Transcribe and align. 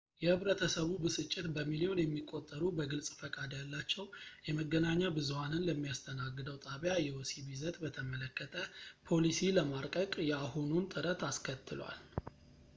የህብረተሰቡ 0.21 0.87
ብስጭት 1.01 1.45
በሚልዮን 1.55 1.99
የሚቆጠሩ 2.01 2.61
በግልፅ 2.77 3.09
ፈቃድ 3.19 3.51
ያላቸው 3.57 4.05
የመገናኛ 4.47 5.01
ብዙሃንን 5.17 5.67
ለሚያስተናግደው 5.69 6.57
ጣቢያ 6.69 6.95
የወሲብ 7.07 7.45
ይዘት 7.55 7.77
በተመለከተ 7.83 8.55
ፖሊሲ 9.09 9.41
ለማርቀቅ 9.59 10.11
የአሁኑን 10.31 10.89
ጥረት 10.95 11.23
አስከትሏል 11.31 12.01